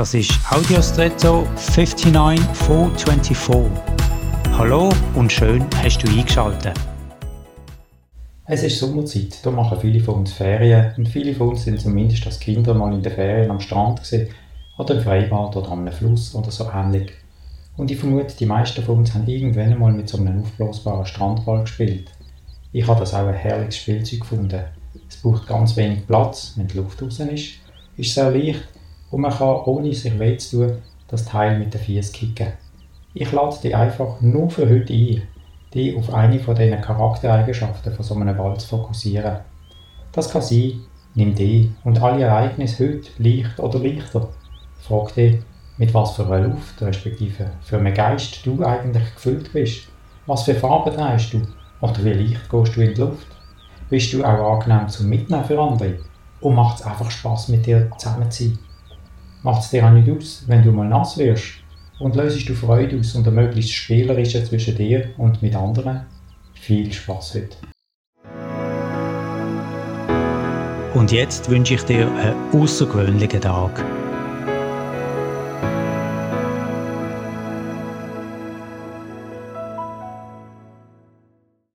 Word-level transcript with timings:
Das 0.00 0.14
ist 0.14 0.32
Audiostretto 0.50 1.46
59424. 1.56 3.70
Hallo 4.52 4.88
und 5.14 5.30
schön 5.30 5.66
hast 5.76 5.98
du 5.98 6.08
eingeschaltet. 6.08 6.72
Es 8.46 8.62
ist 8.62 8.78
Sommerzeit, 8.78 9.44
da 9.44 9.50
machen 9.50 9.78
viele 9.78 10.00
von 10.00 10.14
uns 10.14 10.32
Ferien 10.32 10.94
und 10.96 11.06
viele 11.06 11.34
von 11.34 11.50
uns 11.50 11.64
sind 11.64 11.82
zumindest 11.82 12.24
als 12.24 12.40
Kinder 12.40 12.72
mal 12.72 12.94
in 12.94 13.02
den 13.02 13.12
Ferien 13.12 13.50
am 13.50 13.60
Strand 13.60 14.00
gesehen 14.00 14.28
oder 14.78 14.94
im 14.94 15.02
Freibad 15.02 15.54
oder 15.54 15.70
am 15.70 15.86
Fluss 15.92 16.34
oder 16.34 16.50
so 16.50 16.70
ähnlich. 16.72 17.12
Und 17.76 17.90
ich 17.90 17.98
vermute, 17.98 18.34
die 18.38 18.46
meisten 18.46 18.82
von 18.82 19.00
uns 19.00 19.12
haben 19.12 19.28
irgendwann 19.28 19.70
einmal 19.70 19.92
mit 19.92 20.08
so 20.08 20.16
einem 20.16 20.40
aufblasbaren 20.40 21.04
Strandball 21.04 21.60
gespielt. 21.60 22.10
Ich 22.72 22.88
habe 22.88 23.00
das 23.00 23.12
auch 23.12 23.26
ein 23.26 23.34
herrliches 23.34 23.76
Spielzeug 23.76 24.20
gefunden. 24.20 24.62
Es 25.10 25.18
braucht 25.18 25.46
ganz 25.46 25.76
wenig 25.76 26.06
Platz, 26.06 26.54
wenn 26.56 26.68
die 26.68 26.78
Luft 26.78 27.02
draußen 27.02 27.28
ist, 27.28 27.56
ist 27.98 28.14
sehr 28.14 28.30
leicht 28.30 28.66
und 29.10 29.20
man 29.20 29.32
kann, 29.32 29.62
ohne 29.64 29.92
sich 29.92 30.18
weh 30.18 30.36
zu 30.36 30.66
tun, 30.66 30.78
das 31.08 31.24
Teil 31.24 31.58
mit 31.58 31.74
den 31.74 31.80
Füßen 31.80 32.12
kicken. 32.12 32.52
Ich 33.14 33.32
lade 33.32 33.56
dich 33.62 33.74
einfach 33.74 34.20
nur 34.20 34.50
für 34.50 34.68
heute 34.68 34.92
ein, 34.92 35.22
dich 35.74 35.96
auf 35.96 36.12
eine 36.14 36.38
von 36.38 36.54
diesen 36.54 36.80
Charaktereigenschaften 36.80 37.92
von 37.92 38.04
so 38.04 38.14
einem 38.14 38.36
Ball 38.36 38.56
zu 38.58 38.68
fokussieren. 38.68 39.38
Das 40.12 40.30
kann 40.30 40.42
sein, 40.42 40.80
nimm 41.14 41.34
dich 41.34 41.70
und 41.84 42.00
alle 42.00 42.24
Ereignisse 42.24 42.88
heute 42.88 43.10
leicht 43.18 43.58
oder 43.58 43.78
leichter. 43.78 44.28
Frag 44.80 45.14
dich, 45.14 45.40
mit 45.76 45.94
was 45.94 46.12
für 46.14 46.26
einer 46.26 46.48
Luft, 46.48 46.80
respektive 46.82 47.50
für 47.62 47.78
einen 47.78 47.94
Geist 47.94 48.44
du 48.44 48.62
eigentlich 48.64 49.14
gefüllt 49.14 49.52
bist. 49.52 49.88
Was 50.26 50.44
für 50.44 50.54
Farben 50.54 50.94
trägst 50.94 51.32
du? 51.32 51.42
Oder 51.80 52.04
wie 52.04 52.12
leicht 52.12 52.50
gehst 52.50 52.76
du 52.76 52.80
in 52.82 52.94
die 52.94 53.00
Luft? 53.00 53.26
Bist 53.88 54.12
du 54.12 54.22
auch 54.22 54.60
angenehm 54.60 54.88
zum 54.88 55.08
Mitnehmen 55.08 55.44
für 55.44 55.58
andere? 55.58 55.98
Und 56.40 56.54
macht 56.54 56.80
es 56.80 56.86
einfach 56.86 57.10
Spaß 57.10 57.48
mit 57.48 57.66
dir 57.66 57.90
zusammen 57.98 58.30
zu 58.30 58.44
sein? 58.44 58.58
Macht 59.42 59.62
es 59.62 59.70
dir 59.70 59.86
auch 59.86 59.90
nicht 59.90 60.10
aus, 60.10 60.44
wenn 60.48 60.62
du 60.62 60.70
mal 60.70 60.86
nass 60.86 61.16
wirst? 61.16 61.64
Und 61.98 62.14
löst 62.14 62.46
du 62.46 62.54
Freude 62.54 62.98
aus 62.98 63.14
und 63.14 63.26
ermöglicht 63.26 63.72
Spielerische 63.72 64.44
zwischen 64.44 64.76
dir 64.76 65.10
und 65.16 65.40
mit 65.40 65.54
anderen? 65.54 66.02
Viel 66.52 66.92
Spaß 66.92 67.36
heute! 67.36 67.56
Und 70.92 71.12
jetzt 71.12 71.48
wünsche 71.48 71.74
ich 71.74 71.82
dir 71.84 72.06
einen 72.06 72.34
außergewöhnlichen 72.52 73.40
Tag. 73.40 73.82